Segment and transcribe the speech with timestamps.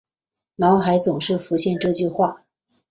[0.55, 2.47] 脑海总是浮现这句话